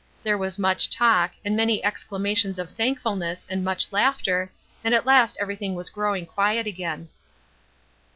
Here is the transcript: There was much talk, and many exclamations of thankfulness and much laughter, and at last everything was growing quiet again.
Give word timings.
There 0.23 0.35
was 0.35 0.57
much 0.57 0.89
talk, 0.89 1.33
and 1.45 1.55
many 1.55 1.85
exclamations 1.85 2.57
of 2.57 2.71
thankfulness 2.71 3.45
and 3.47 3.63
much 3.63 3.91
laughter, 3.91 4.51
and 4.83 4.95
at 4.95 5.05
last 5.05 5.37
everything 5.39 5.75
was 5.75 5.91
growing 5.91 6.25
quiet 6.25 6.65
again. 6.65 7.09